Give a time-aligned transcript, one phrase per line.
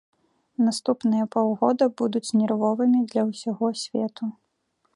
[0.67, 4.23] Наступныя паўгода будуць нервовымі для ўсяго свету.